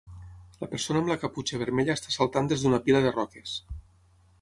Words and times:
La 0.61 0.69
persona 0.71 1.01
amb 1.03 1.11
la 1.13 1.17
caputxa 1.25 1.61
vermella 1.65 1.99
està 2.01 2.17
saltant 2.17 2.53
des 2.53 2.65
d'una 2.67 2.83
pila 2.89 3.07
de 3.07 3.17
roques. 3.19 3.57